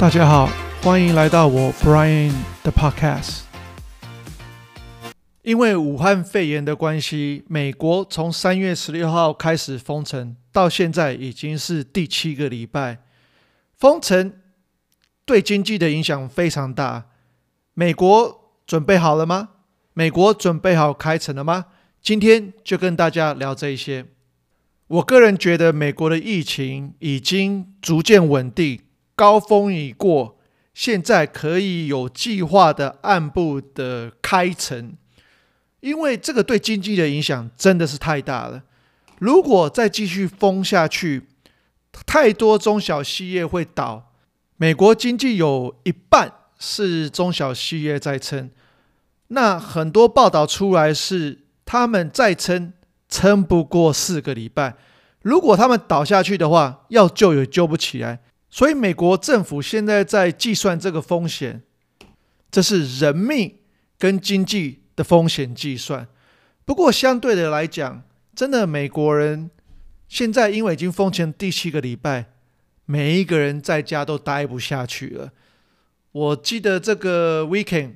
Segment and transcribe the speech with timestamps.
[0.00, 0.48] 大家好，
[0.80, 2.32] 欢迎来到我 Brian
[2.62, 3.40] 的 Podcast。
[5.42, 13.00] 因为武汉肺炎的关系，美国从三月十六号开始封城，到现在已经是第七个礼拜。
[13.76, 14.32] 封城
[15.26, 17.08] 对经济的影响非常大。
[17.74, 19.50] 美国准备好了吗？
[19.92, 21.66] 美国准备好开城了吗？
[22.00, 24.06] 今天就跟大家聊这一些。
[24.86, 28.80] 我个人觉得，美国的疫情已经逐渐稳定。
[29.20, 30.38] 高峰已过，
[30.72, 34.94] 现在可以有计划的按部的开城，
[35.80, 38.62] 因为这个对经济的影响真的是太大了。
[39.18, 41.28] 如果再继续封下去，
[42.06, 44.14] 太多中小企业会倒。
[44.56, 48.50] 美国经济有一半是中小企业在撑，
[49.28, 52.72] 那很多报道出来是他们再撑
[53.06, 54.76] 撑不过四个礼拜，
[55.20, 58.20] 如果他们倒下去的话，要救也救不起来。
[58.50, 61.62] 所以，美国政府现在在计算这个风险，
[62.50, 63.58] 这是人命
[63.96, 66.08] 跟经济的风险计算。
[66.64, 68.02] 不过，相对的来讲，
[68.34, 69.50] 真的美国人
[70.08, 72.32] 现在因为已经封城第七个礼拜，
[72.86, 75.30] 每一个人在家都待不下去了。
[76.10, 77.92] 我记得这个 weekend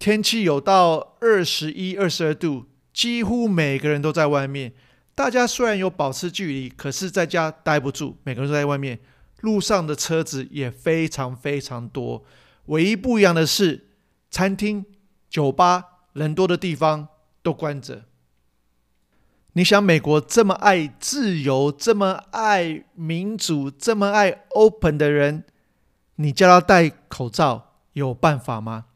[0.00, 4.72] 天气有到二十一、二十二度，几乎每个人都在外面。
[5.14, 8.98] 大家虽然有保持距离，可是在家待不住，每个人都在外面。
[9.40, 12.24] 路上的车子也非常非常多，
[12.66, 13.88] 唯一不一样的是，
[14.30, 14.84] 餐厅、
[15.30, 17.08] 酒吧人多的地方
[17.42, 18.04] 都关着。
[19.52, 25.44] 你想，美国这么爱自由、这么爱民主、这么爱 open 的人，
[26.16, 28.86] 你叫他戴口罩有办法吗？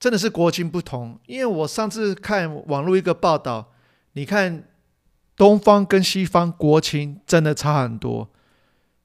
[0.00, 1.18] 真的是国情不同。
[1.26, 3.72] 因为我上次看网络一个报道，
[4.12, 4.68] 你看
[5.36, 8.30] 东方跟西方国情真的差很多。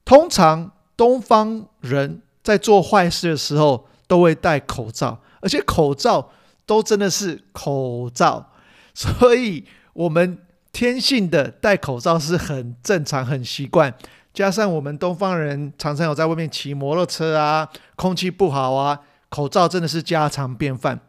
[0.10, 6.32] 通常东方人在做坏事的时候都会戴口罩，而且口罩
[6.66, 8.50] 都真的是口罩，
[8.96, 10.40] 所以我们
[10.72, 13.94] 天性的戴口罩是很正常、很习惯。
[14.34, 21.02] 加上我们东方人常常有在外面骑摩托车啊，空气不好啊，口罩真的是家常便饭。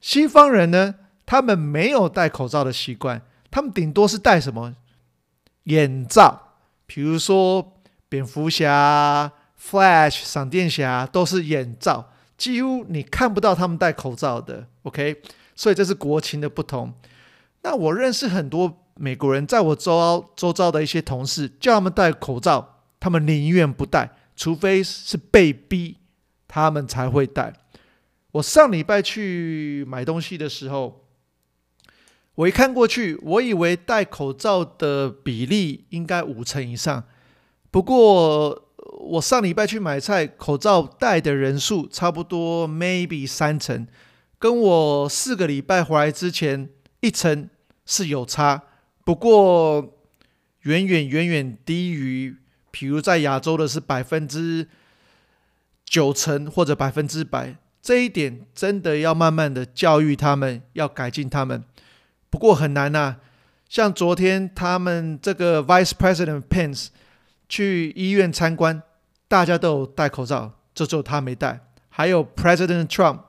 [0.00, 4.74] 西方人呢，他们没有戴口罩的习惯，他们顶多是戴什么
[5.62, 6.56] 眼罩，
[6.86, 7.70] 比如说。
[8.08, 14.66] 蝙蝠侠、Flash、闪电侠都是眼罩，几乎你看不到他们戴口罩的。
[14.82, 15.22] OK，
[15.54, 16.94] 所以这是国情的不同。
[17.62, 25.96] 那我认识很多美国人，在我周遭周遭的一些同事，叫他们戴口罩，他们宁愿不戴，除非是被逼，
[26.46, 27.54] 他们才会戴。
[28.32, 31.06] 我上礼拜去买东西的时候，
[32.34, 37.04] 我一看过去，我以为戴口罩的比例应该五成以上。
[37.74, 38.70] 不过，
[39.00, 43.88] 我上礼拜去买菜，口罩戴的人数差不多，maybe 三成，
[44.38, 46.68] 跟我四个礼拜回来之前
[47.00, 47.50] 一成
[47.84, 48.62] 是有差。
[49.04, 49.92] 不过，
[50.60, 52.36] 远远远远低于，
[52.70, 54.68] 比如在亚洲的是百分之
[55.84, 57.56] 九成或者百分之百。
[57.82, 61.64] 这一点真的要慢慢的教育他们，要改进他们。
[62.30, 63.16] 不过很难呐，
[63.68, 66.90] 像昨天他们这个 Vice President Pence。
[67.48, 68.82] 去医院参观，
[69.28, 71.60] 大家都有戴口罩，就只有他没戴。
[71.88, 73.20] 还有 President Trump，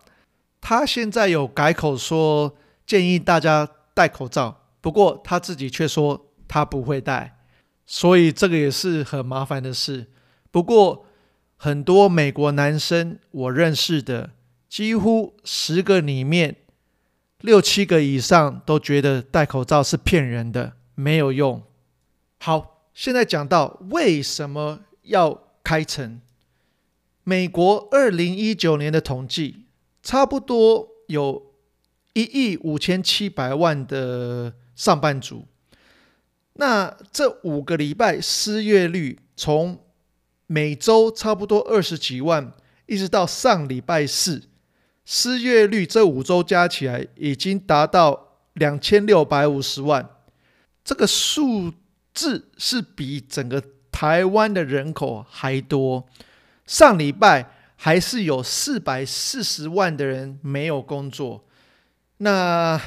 [0.59, 2.55] 他现在有改口说
[2.85, 7.37] 建议大家戴口罩，不过他自己却说他不会戴，
[7.85, 10.07] 所以这个也是很麻烦的事。
[10.49, 11.05] 不过
[11.57, 14.31] 很多美国男生我认识的，
[14.67, 16.55] 几乎十个里面
[17.41, 21.61] 六七个以上都觉得戴口罩是骗人的，没有用。
[22.39, 22.74] 好。
[22.95, 26.21] 现在讲到为什么要开城？
[27.25, 29.65] 美国二零一九年的统计，
[30.01, 31.53] 差不多有
[32.13, 35.45] 一亿五千七百万的上班族。
[36.53, 39.83] 那这五个礼拜失业率从
[40.47, 42.53] 每周差不多二十几万，
[42.85, 44.43] 一直到上礼拜四，
[45.03, 50.09] 失业率这五周加起来已经达到两千六百五十万。
[50.85, 51.73] 这个数。
[52.15, 56.07] 字是比整个台湾的人口还多。
[56.65, 61.45] 上礼拜还是有四百四十万的人没有工作。
[62.17, 62.81] 那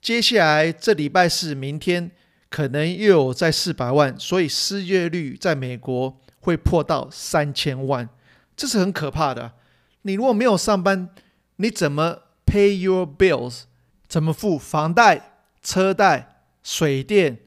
[0.00, 2.10] 接下来这礼拜是、明天
[2.48, 8.08] 可能又有在四百万，所以失业率在美国会破到三千万，
[8.56, 9.52] 这是很可怕的。
[10.02, 11.10] 你如果没有上班，
[11.56, 13.64] 你怎么 pay your bills？
[14.08, 17.38] 怎么付房贷、车贷、水电？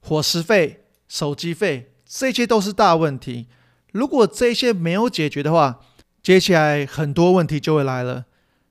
[0.00, 3.46] 伙食费、手机费，这些都是大问题。
[3.92, 5.80] 如果这些没有解决的话，
[6.22, 8.26] 接下来很多问题就会来了。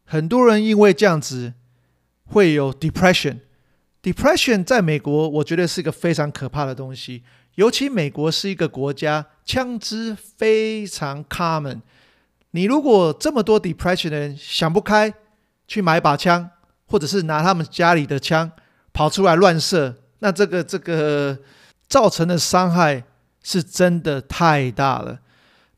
[0.06, 1.54] 很多人因为这样子
[2.26, 3.40] 会有 depression。
[4.02, 7.24] depression 在美国，我觉得是一个非常可怕的东西。
[7.56, 11.82] 尤其美国是一个国家，枪支非常 common。
[12.52, 15.14] 你如果这么多 depression 的人想不开，
[15.68, 16.50] 去买把枪，
[16.86, 18.50] 或者是拿他们家里的枪
[18.94, 21.40] 跑出来乱射，那这个这个
[21.88, 23.04] 造成的伤害
[23.44, 25.20] 是真的太大了。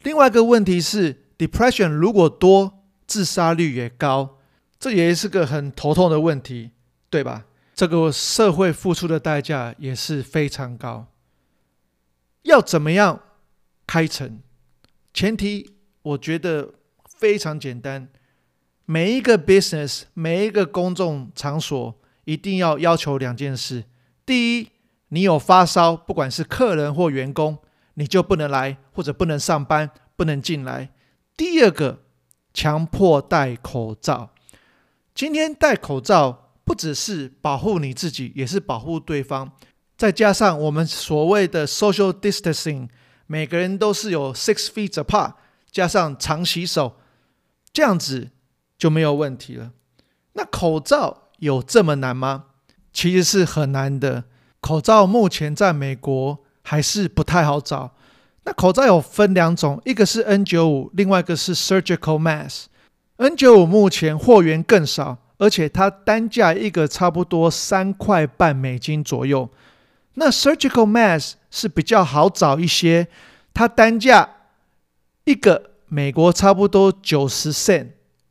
[0.04, 4.38] 另外一个问题是，depression 如果多，自杀率也高，
[4.80, 6.72] 这也是个很头痛的问题，
[7.10, 7.46] 对吧？
[7.76, 11.08] 这个社会付出的代价也是非常高。
[12.44, 13.22] 要怎么样
[13.86, 14.40] 开城？
[15.14, 16.74] 前提我觉得
[17.20, 18.10] 非常简单，
[18.86, 23.84] 每一个 business，每一个公众场所一定要要求两件事：
[24.31, 24.69] 第一，
[25.10, 27.57] 你有发烧，不管是客人或员工，
[27.95, 30.88] 你就不能来或者不能上班，不能进来；
[31.36, 32.00] 第二个，
[32.54, 34.30] 强迫戴口罩。
[35.13, 39.51] 今天戴口罩不只是保护你自己，也是保护对方。
[39.98, 42.88] 再加上我们所谓的 social distancing，
[43.28, 45.33] 每个人都是有 six feet apart，
[45.69, 46.95] 加上常洗手，
[47.74, 48.31] 这样子
[48.78, 49.74] 就没有问题了。
[50.31, 52.45] 那口罩有这么难吗？
[52.94, 54.26] 其实是很难的。
[54.60, 57.96] 口罩目前在美国还是不太好找。
[58.44, 62.66] 那口罩有分两种，一个是 N95，另外一个是 surgical mask。
[63.18, 69.50] N95 目前货源更少，而且它单价一个差不多三块半美金左右。
[70.16, 73.08] 那 surgical mask 是比较好找一些，
[73.54, 74.30] 它单价
[75.26, 77.90] 一个美国差不多九十 cent，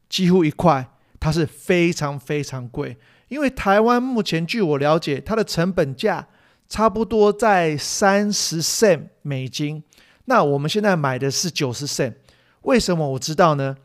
[0.08, 0.90] 几乎一块，
[1.20, 2.96] 它是非常非常贵。
[3.30, 6.26] 因为台湾目前据我了解，它的成本价
[6.68, 9.82] 差不多在三十 cent 美金。
[10.24, 12.14] 那我们现在买的是九十 cent，
[12.62, 13.76] 为什么我知道呢？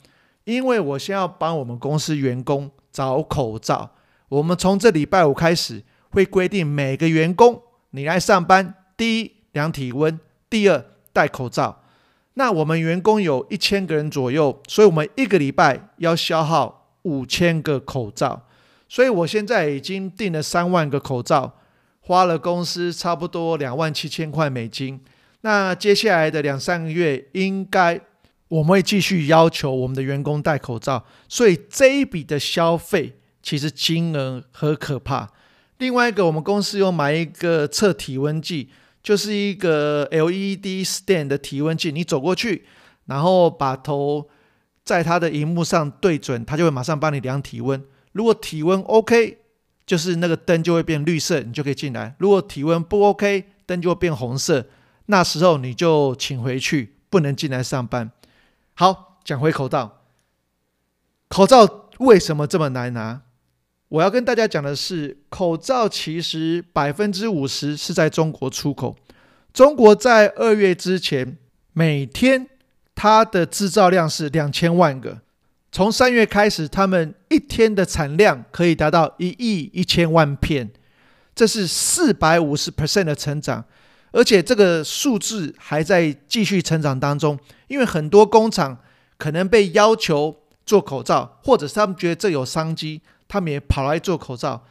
[0.46, 3.92] 因为我先要帮我们公司员工找口罩，
[4.30, 7.62] 我们从这礼拜五开始会规定每个员工。
[7.92, 10.20] 你来上班，第一量体温，
[10.50, 10.84] 第二
[11.14, 11.84] 戴口罩。
[12.34, 18.48] 那我们员工有一千个人左右，所以我们一个礼拜要消耗五千个口罩。
[18.88, 21.60] 所以我现在已经订了三万个口罩，
[22.02, 25.02] 花了公司差不多两万七千块美金。
[25.42, 28.00] 那接下来的两三个月，应该
[28.48, 31.06] 我们会继续要求我们的员工戴口罩。
[31.28, 35.30] 所以这一笔的消费其实金额很可怕。
[35.78, 38.70] 另外一个，我们公司有买一个测体温计，
[39.04, 41.92] 就是一个 LED stand 的体温计。
[41.92, 42.66] 你走过去，
[43.06, 44.30] 然后把头
[44.84, 47.84] 在它的荧幕上对准，它就会马上帮你量体温。
[48.16, 49.40] 如果体温 OK，
[49.86, 52.16] 就是那个灯就会变绿色，你就可以进来。
[52.18, 54.66] 如果体温不 OK，灯就会变红色，
[55.08, 58.10] 那时候你就请回去，不能进来上班。
[58.74, 59.98] 好，讲回口罩，
[61.28, 63.24] 口罩为什么这么难拿？
[63.90, 68.96] 我要跟大家讲的是，口罩其实百分之五十是在中国出口。
[69.54, 71.38] 中国在二月之前，
[71.74, 72.48] 每天
[72.96, 75.20] 它的制造量是两千万个。
[75.76, 80.72] 从三月开始，他们一天的产量可以达到一亿一千万片，
[81.36, 83.66] 这是四百五十 percent 的成长，
[84.14, 87.38] 而且这个数字还在继续成长当中。
[87.68, 88.78] 因为很多工厂
[89.18, 90.34] 可能被要求
[90.66, 93.02] 做口罩，或者是他们觉得这有商机。
[93.28, 94.64] 他们也跑来做口罩，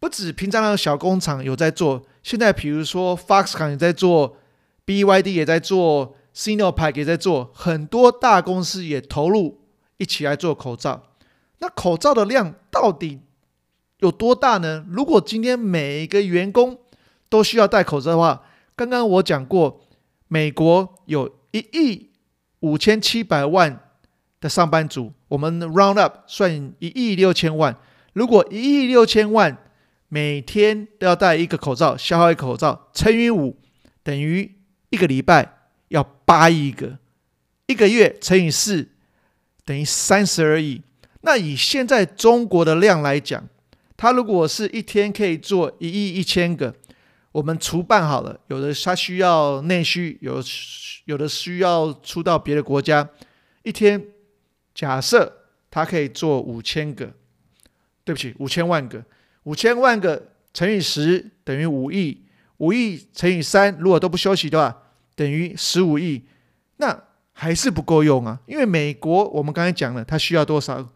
[0.00, 4.36] 不止平常的小工厂有在做，现在比如说 Foxconn 也在做
[4.84, 9.60] ，BYD 也在做，Sinopec 也在做，很多大公司也投入
[9.96, 11.14] 一起来做口罩。
[11.58, 13.20] 那口罩的量到底
[13.98, 14.84] 有多大呢？
[14.88, 16.78] 如果今天每一个员工
[17.28, 18.42] 都需要戴口罩的话，
[18.76, 19.80] 刚刚我讲过，
[20.28, 22.10] 美国有一亿
[22.60, 23.80] 五千七百万
[24.40, 25.12] 的上班族。
[25.28, 27.76] 我们 round up 算一亿六千万，
[28.12, 29.56] 如果一亿六千万
[30.08, 33.56] 每天都要戴一个口罩，消耗一个口罩乘以五，
[34.02, 34.56] 等于
[34.90, 36.98] 一个礼拜要八亿个，
[37.66, 38.88] 一个月乘以四，
[39.64, 40.82] 等于三十二亿。
[41.22, 43.48] 那以现在中国的量来讲，
[43.96, 46.74] 它如果是一天可以做一亿一千个，
[47.32, 50.42] 我们除办好了，有的它需要内需，有
[51.06, 53.08] 有的需要出到别的国家，
[53.62, 54.08] 一天。
[54.74, 55.32] 假设
[55.70, 57.08] 他可以做五千个，
[58.02, 59.04] 对不起，五千万个，
[59.44, 62.24] 五千万个乘以十等于五亿，
[62.56, 64.82] 五亿乘以三，如果都不休息的话，
[65.14, 66.24] 等于十五亿，
[66.78, 67.04] 那
[67.34, 68.40] 还是不够用啊！
[68.46, 70.88] 因为美国我们刚才讲了，它需要多少？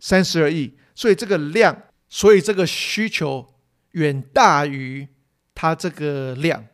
[0.00, 1.76] 三十二亿，所以这个量，
[2.08, 3.46] 所以这个需求
[3.90, 5.06] 远大于
[5.54, 6.64] 它这个量，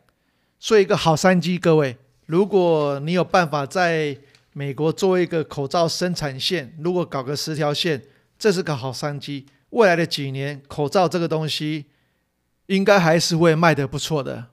[0.59, 1.97] 所以一个好商机，各位，
[2.27, 4.17] 如果你有办法在
[4.53, 8.01] 美国做一个口罩生产线，如果搞个十条线，
[8.37, 9.47] 这是个好商机。
[9.71, 11.85] 未来的几年，口罩这个东西
[12.67, 14.45] 应该还是会卖得不错的。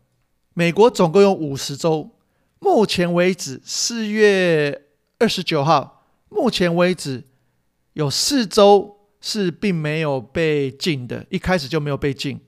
[0.55, 2.11] 美国总共有五十州，
[2.63, 4.87] 目前为止，四月
[5.19, 7.25] 二十九号，目前为止
[7.95, 12.41] 有四州是并没有被禁的，一开始就没有被禁。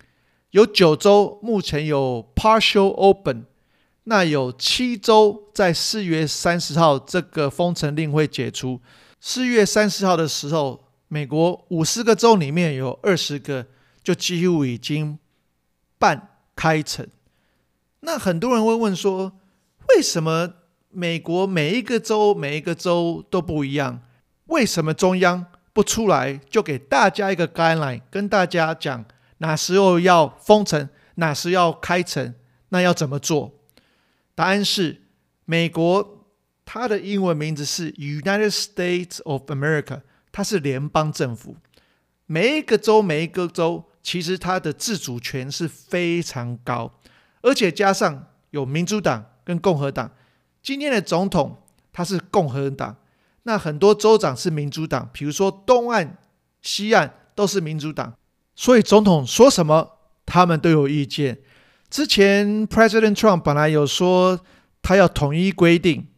[0.53, 3.47] 有九州目前有 partial open，
[4.05, 8.81] 那有七州在四月三十号这个封城令会解除。
[9.21, 13.67] 四月三十号的时候，美国五十个州里面有二十个
[14.05, 15.19] 就几乎已经
[15.99, 17.05] 半开城。
[17.99, 19.33] 那很多人会问说，
[19.89, 20.55] 为什么
[20.91, 24.01] 美国每一个州每一个州都不一样？
[24.47, 29.05] 为什么中央不出来就给大家一个 guideline，跟大家讲
[29.39, 32.35] 哪时候要封城，哪时要开城，
[32.69, 33.53] 那要怎么做？
[34.35, 35.03] 答案是，
[35.45, 36.27] 美国
[36.65, 41.57] 它的英文名字是 United States of America，它是联邦政府，
[42.27, 47.01] 每一个州每一个州其实它的自主权是非常高。
[47.43, 50.11] 而且加上有民主党跟共和党，
[50.63, 51.57] 今天的总统
[51.93, 52.97] 他是共和党，
[53.45, 56.17] 那很多州长是民主党，比如说东岸、
[56.63, 58.15] 西岸都是民主党，
[58.55, 59.91] 所以总统说什么，
[60.25, 61.39] 他们都有意见。
[61.91, 64.41] 之前 President Trump 本来有说
[64.83, 66.09] 他要统一规定，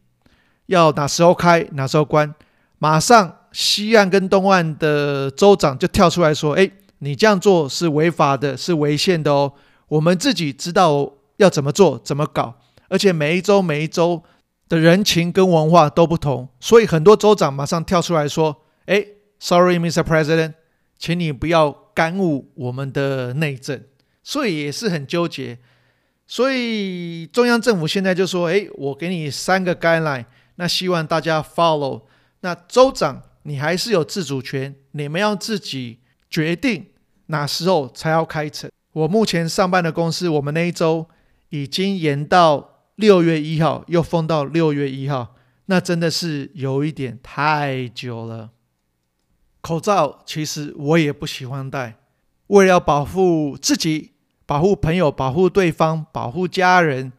[0.66, 2.34] 要哪时候开，哪时候关，
[2.78, 9.52] 马上西岸跟东岸的州长就跳出来说：“哎，你这样做是违法的，是违宪的哦。”
[9.88, 14.22] 我们自己知道要怎么做、怎么搞，而且每一州、每一州
[14.68, 19.04] 的人情跟文化都不同，所以很多州长马上跳出来说：“哎
[19.38, 20.02] ，Sorry, Mr.
[20.02, 20.54] President，
[20.98, 23.82] 请你不要干预我们的内政。”
[24.22, 25.58] 所以也是很纠结。
[26.26, 30.24] 所以中央政府现在就说：“哎，我给你三个 guideline，
[30.56, 32.02] 那希望大家 follow。
[32.40, 36.86] 那州长你还是有自主权，你们要自己决定
[37.26, 41.06] 哪时候才要开城。”我目前上班的公司，我们那一周
[41.50, 45.34] 已经延到六月一号，又封到六月一号，
[45.66, 48.50] 那真的是有一点太久了。
[49.60, 51.96] 口罩其实我也不喜欢戴，
[52.48, 54.12] 为了保护自己、
[54.44, 57.12] 保护朋友、保护对方、保护家人，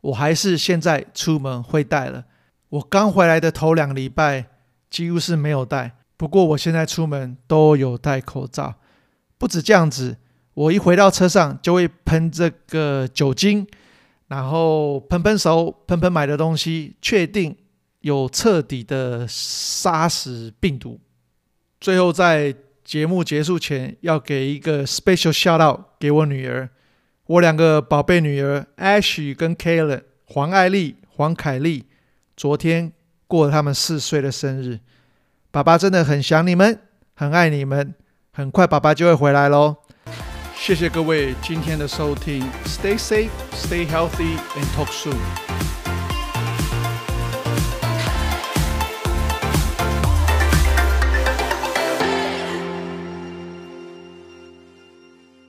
[0.00, 2.24] 我还是现在出门会戴了。
[2.68, 4.46] 我刚回来的头两个礼拜
[4.90, 8.74] 几乎是没有戴，不过我现在出门都有戴口罩。
[9.38, 10.18] 不止这样子。
[10.54, 13.66] 我一回到车上就会喷这个酒精，
[14.32, 17.54] 然后喷喷手，喷喷买的东西，确定
[18.00, 20.98] 有彻底的杀死病毒。
[21.78, 26.70] 最后在节目结束前，要给一个 special shout out 给我女儿，
[27.26, 31.84] 我两个宝贝女儿 Ash 跟 Kayla，黄爱丽、黄凯丽，
[32.34, 32.90] 昨天
[33.26, 34.80] 过了他们四岁的生日，
[35.50, 36.80] 爸爸真的很想你们，
[37.12, 37.94] 很爱你们，
[38.32, 39.76] 很快爸爸就会回来喽。
[40.61, 45.17] 谢谢各位今天的收听，Stay safe, stay healthy, and talk soon.